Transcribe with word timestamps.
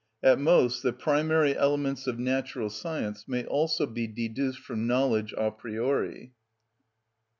At 0.23 0.39
most 0.39 0.81
the 0.81 0.93
primary 0.93 1.55
elements 1.55 2.07
of 2.07 2.17
natural 2.17 2.71
science 2.71 3.27
may 3.27 3.45
also 3.45 3.85
be 3.85 4.07
deduced 4.07 4.57
from 4.57 4.87
knowledge 4.87 5.31
a 5.37 5.51
priori. 5.51 6.33